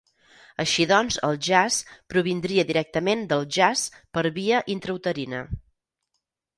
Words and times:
Així 0.61 0.85
doncs 0.91 1.17
el 1.27 1.37
"jazz" 1.49 1.77
provindria 2.15 2.67
directament 2.71 3.23
del 3.35 3.47
"jaç" 3.61 3.87
per 4.19 4.27
via 4.43 4.67
intrauterina. 4.79 5.49